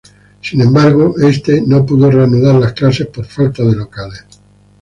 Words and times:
Sin 0.41 0.59
embargo, 0.61 1.13
este 1.19 1.61
no 1.61 1.85
pudo 1.85 2.09
reanudar 2.09 2.55
las 2.55 2.73
clases 2.73 3.05
por 3.05 3.23
falta 3.23 3.61
de 3.63 3.75
locales. 3.75 4.25